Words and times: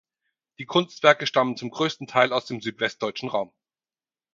Die 0.57 0.65
Kunstwerke 0.65 1.27
stammen 1.27 1.57
zum 1.57 1.69
größten 1.69 2.07
Teil 2.07 2.33
aus 2.33 2.47
dem 2.47 2.59
südwestdeutschen 2.59 3.29
Raum. 3.29 3.53